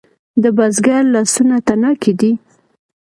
د 0.41 0.43
بزګر 0.57 1.03
لاسونه 1.13 1.55
تڼاکې 1.67 2.13
دي؟ 2.19 2.31